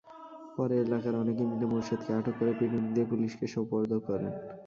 পরে 0.57 0.75
এলাকার 0.83 1.13
অনেকে 1.21 1.43
মিলে 1.49 1.65
মোরশেদকে 1.71 2.11
আটক 2.17 2.35
করে 2.39 2.51
পিটুনি 2.59 2.87
দিয়ে 2.93 3.09
পুলিশে 3.11 3.45
সোপর্দ 3.55 3.91
করেন। 4.07 4.31